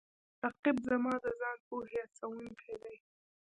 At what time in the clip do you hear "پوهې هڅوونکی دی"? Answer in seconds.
1.67-2.95